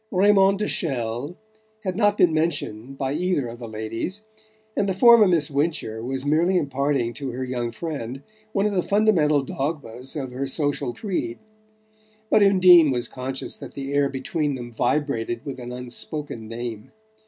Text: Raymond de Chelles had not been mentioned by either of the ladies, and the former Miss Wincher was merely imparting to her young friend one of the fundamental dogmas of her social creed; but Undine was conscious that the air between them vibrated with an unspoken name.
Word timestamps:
Raymond 0.09 0.57
de 0.57 0.65
Chelles 0.67 1.35
had 1.83 1.95
not 1.95 2.17
been 2.17 2.33
mentioned 2.33 2.97
by 2.97 3.13
either 3.13 3.45
of 3.45 3.59
the 3.59 3.67
ladies, 3.67 4.23
and 4.75 4.89
the 4.89 4.95
former 4.95 5.27
Miss 5.27 5.51
Wincher 5.51 6.01
was 6.03 6.25
merely 6.25 6.57
imparting 6.57 7.13
to 7.13 7.29
her 7.33 7.43
young 7.43 7.69
friend 7.69 8.23
one 8.51 8.65
of 8.65 8.71
the 8.71 8.81
fundamental 8.81 9.43
dogmas 9.43 10.15
of 10.15 10.31
her 10.31 10.47
social 10.47 10.91
creed; 10.91 11.37
but 12.31 12.41
Undine 12.41 12.89
was 12.89 13.07
conscious 13.07 13.57
that 13.57 13.75
the 13.75 13.93
air 13.93 14.09
between 14.09 14.55
them 14.55 14.71
vibrated 14.71 15.45
with 15.45 15.59
an 15.59 15.71
unspoken 15.71 16.47
name. 16.47 16.91